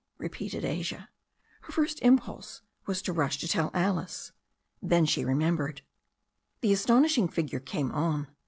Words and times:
repeated 0.17 0.65
Asia. 0.65 1.09
Her 1.61 1.71
first 1.71 1.99
impulse 1.99 2.63
was 2.87 3.03
to 3.03 3.13
rush 3.13 3.37
to 3.37 3.47
tell 3.47 3.69
Alice. 3.71 4.31
Then 4.81 5.05
she 5.05 5.23
remembered. 5.23 5.83
The 6.61 6.73
astonishing 6.73 7.27
figure 7.27 7.59
came 7.59 7.91
on. 7.91 8.25